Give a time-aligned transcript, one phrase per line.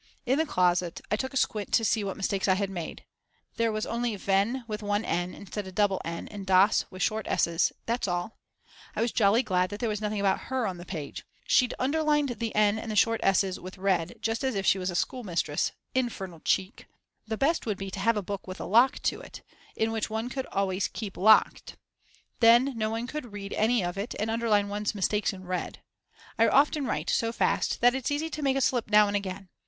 [0.25, 3.05] In the closet I took a squint to see what mistakes I had made.
[3.57, 7.27] There was only wenn with one n instead of double n and dass with short
[7.27, 8.39] ss's, that's all.
[8.95, 11.23] I was jolly glad that there was nothing about her on the page.
[11.45, 14.89] She'd underlined the n and the short ss's with red, just as if she was
[14.89, 16.87] a schoolmistress, infernal cheek!
[17.27, 19.43] The best would be to have a book with a lock to it,
[19.77, 21.77] which one could alway keep locked,
[22.39, 25.77] then no one could read any of it and underline one's mistakes in red.
[26.39, 29.49] I often write so fast that it's easy to make a slip now and again.